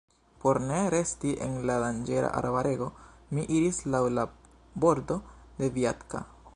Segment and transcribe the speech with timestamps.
[0.43, 2.87] Por ne resti en la danĝera arbarego,
[3.37, 4.27] mi iris laŭ la
[4.87, 5.23] bordo
[5.61, 6.25] de Vjatka.